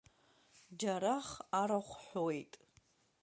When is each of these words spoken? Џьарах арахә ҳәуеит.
Џьарах 0.79 1.27
арахә 1.59 1.95
ҳәуеит. 2.05 2.53